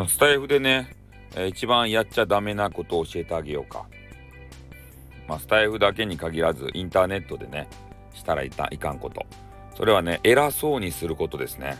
[0.00, 0.88] のスタイフでね、
[1.36, 3.86] えー一番やっちゃダメなことを教えてあげようか。
[5.28, 7.68] まあ、スタイフだけに限らず、インターネットでね、
[8.14, 9.26] したらいたいかんこと。
[9.76, 11.76] それはね、偉そうにすることですね。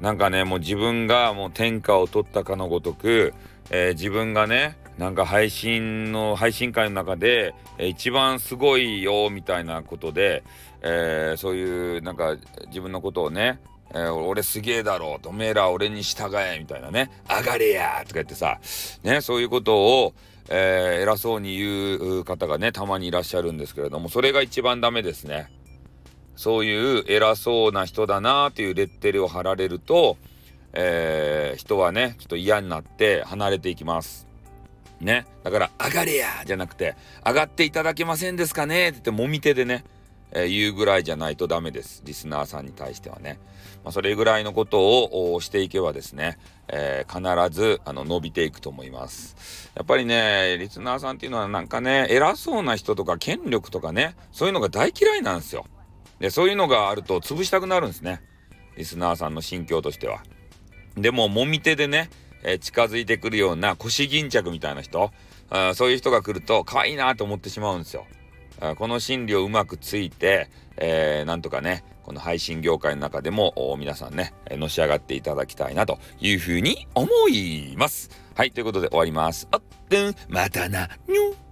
[0.00, 3.32] なんかね、もう自分がもう天下を取ったかのごとく、
[3.70, 10.42] えー自分がね、なんか配信の、配信会の中で、えー一番すごいよ、みたいなことで、
[10.82, 12.36] えーそういう、なんか
[12.66, 13.60] 自分のことをね、
[13.94, 18.58] えー俺すげえだろうと、おめえら俺に従え、みたいなね、上がれやとか言ってさ、
[19.04, 20.14] ね、そういうことを、
[20.48, 25.50] えー偉そうに言う方がね、たまにいらっしゃるんですけれども、それが一番ダメですね。
[26.36, 30.16] そういう偉そうな人だなっていうレッテルを貼られると、
[30.72, 34.26] えー人はね、ちょっと嫌になって離れていきます。
[35.00, 35.26] ね。
[35.44, 39.84] だから、上がれやじゃなくて、上がっていただけませんですかねって言って、もみ手でね、
[40.34, 42.02] えー言うぐらいじゃないとダメです。
[42.04, 43.38] リスナーさんに対してはね。
[43.84, 49.70] まあ、それぐらいのことをしていけばですね、えー必ずあの伸びていくと思います。
[49.74, 55.66] やっぱりね、リスナーさんっていうのはなんかね、偉そうな人とか権力とかね、そういうのが大嫌いなんですよ。
[56.18, 58.22] で、そういうのがあると潰したくなるんですね。
[58.76, 60.22] リスナーさんの心境としては。
[60.96, 62.10] でも、もみ手でね、
[62.42, 65.10] えー近づいてくるような腰巾着みたいな人、
[65.50, 68.06] あそういう人が来ると可愛いなと思ってしまうんですよ。
[68.76, 78.10] この心理をうまくついて、えーなんとかね、この配信業界の中でも皆さんね、のし上がっていただきたいなというふうに思います。
[78.34, 79.48] はい、ということで終わります。
[79.50, 81.43] あってん、またな、にょ。